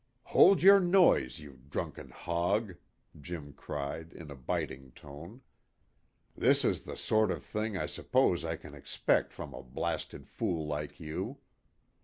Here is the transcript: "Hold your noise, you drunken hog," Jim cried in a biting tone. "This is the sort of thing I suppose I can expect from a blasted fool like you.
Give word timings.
"Hold 0.33 0.63
your 0.63 0.79
noise, 0.79 1.37
you 1.37 1.59
drunken 1.69 2.09
hog," 2.09 2.73
Jim 3.21 3.53
cried 3.53 4.13
in 4.13 4.31
a 4.31 4.35
biting 4.35 4.93
tone. 4.93 5.41
"This 6.35 6.65
is 6.65 6.85
the 6.85 6.97
sort 6.97 7.29
of 7.29 7.43
thing 7.43 7.77
I 7.77 7.85
suppose 7.85 8.43
I 8.43 8.55
can 8.55 8.73
expect 8.73 9.31
from 9.31 9.53
a 9.53 9.61
blasted 9.61 10.27
fool 10.27 10.65
like 10.65 10.99
you. 10.99 11.37